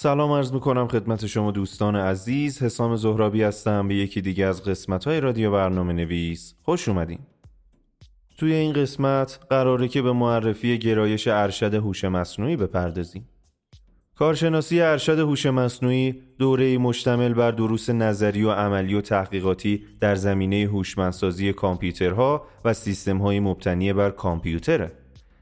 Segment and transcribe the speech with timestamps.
[0.00, 2.62] سلام عرض می‌کنم خدمت شما دوستان عزیز.
[2.62, 7.18] حسام زهرابی هستم به یکی دیگه از قسمت های رادیو برنامه نویس خوش اومدین.
[8.36, 13.28] توی این قسمت قراره که به معرفی گرایش ارشد هوش مصنوعی بپردازیم.
[14.14, 20.56] کارشناسی ارشد هوش مصنوعی دوره مشتمل بر دروس نظری و عملی و تحقیقاتی در زمینه
[20.56, 24.92] هوشمندسازی کامپیوترها و سیستم‌های مبتنی بر کامپیوتره.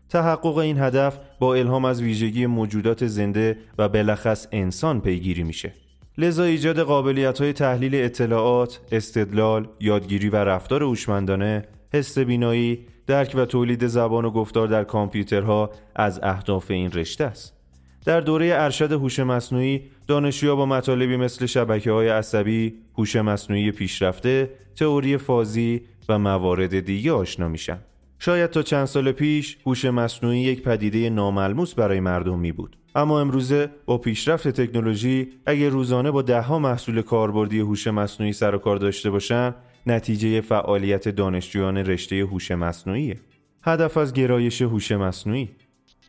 [0.08, 5.72] تحقق این هدف با الهام از ویژگی موجودات زنده و بلخص انسان پیگیری میشه.
[6.18, 13.44] لذا ایجاد قابلیت های تحلیل اطلاعات، استدلال، یادگیری و رفتار هوشمندانه، حس بینایی، درک و
[13.44, 17.56] تولید زبان و گفتار در کامپیوترها از اهداف این رشته است.
[18.04, 24.50] در دوره ارشد هوش مصنوعی دانشجوها با مطالبی مثل شبکه های عصبی، هوش مصنوعی پیشرفته،
[24.76, 27.78] تئوری فازی و موارد دیگه آشنا میشن.
[28.18, 33.20] شاید تا چند سال پیش هوش مصنوعی یک پدیده ناملموس برای مردم می بود اما
[33.20, 38.76] امروزه با پیشرفت تکنولوژی اگر روزانه با دهها محصول کاربردی هوش مصنوعی سر و کار
[38.76, 39.54] داشته باشند
[39.86, 43.14] نتیجه فعالیت دانشجویان رشته هوش مصنوعی
[43.62, 45.48] هدف از گرایش هوش مصنوعی.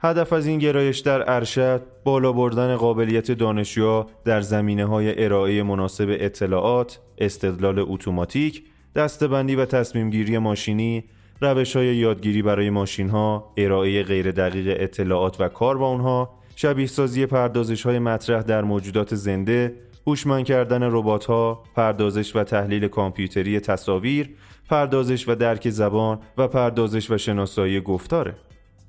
[0.01, 6.17] هدف از این گرایش در ارشد بالا بردن قابلیت دانشجوها در زمینه های ارائه مناسب
[6.19, 8.63] اطلاعات، استدلال اتوماتیک،
[8.95, 11.03] دستبندی و تصمیم گیری ماشینی
[11.41, 16.87] روش های یادگیری برای ماشین ها، ارائه غیر دقیق اطلاعات و کار با اونها، شبیه
[16.87, 19.75] سازی پردازش های مطرح در موجودات زنده،
[20.07, 24.29] هوشمند کردن ربات ها، پردازش و تحلیل کامپیوتری تصاویر،
[24.69, 28.35] پردازش و درک زبان و پردازش و شناسایی گفتاره.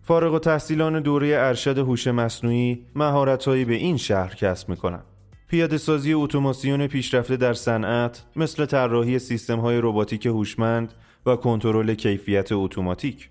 [0.03, 5.05] فارغ و تحصیلان دوره ارشد هوش مصنوعی مهارتهایی به این شهر کسب می‌کنند.
[5.49, 10.93] پیاده سازی اتوماسیون پیشرفته در صنعت مثل طراحی سیستم های رباتیک هوشمند
[11.27, 13.31] و کنترل کیفیت اتوماتیک.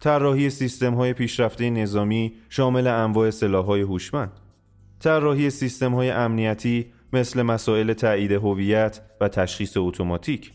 [0.00, 3.30] طراحی سیستم های پیشرفته نظامی شامل انواع
[3.66, 4.32] های هوشمند.
[5.00, 10.52] طراحی سیستم های امنیتی مثل مسائل تایید هویت و تشخیص اتوماتیک.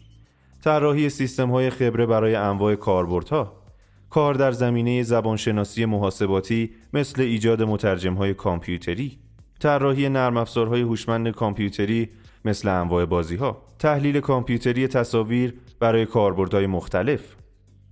[0.63, 3.63] طراحی سیستم های خبره برای انواع کاربردها.
[4.09, 9.17] کار در زمینه زبانشناسی محاسباتی مثل ایجاد مترجم های کامپیوتری.
[9.59, 12.09] طراحی نرم افزارهای هوشمند کامپیوتری
[12.47, 17.35] مثل انواع بازی ها تحلیل کامپیوتری تصاویر برای کاربردهای مختلف.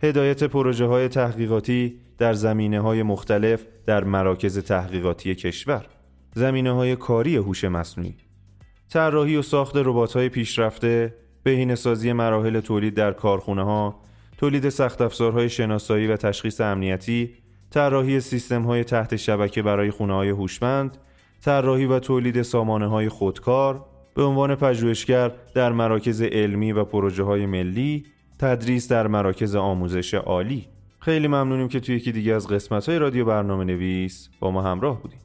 [0.03, 5.85] هدایت پروژه های تحقیقاتی در زمینه های مختلف در مراکز تحقیقاتی کشور.
[6.33, 8.16] زمینه های کاری هوش مصنوعی.
[8.89, 14.01] طراحی و ساخت ربات های پیشرفته بهینه سازی مراحل تولید در کارخونه ها
[14.37, 17.33] تولید سخت افزارهای شناسایی و تشخیص امنیتی
[17.69, 20.97] طراحی سیستم های تحت شبکه برای خونه های هوشمند
[21.41, 27.45] طراحی و تولید سامانه های خودکار به عنوان پژوهشگر در مراکز علمی و پروژه های
[27.45, 28.05] ملی
[28.39, 30.67] تدریس در مراکز آموزش عالی.
[30.99, 35.01] خیلی ممنونیم که توی یکی دیگه از قسمت های رادیو برنامه نویس با ما همراه
[35.01, 35.19] بودیم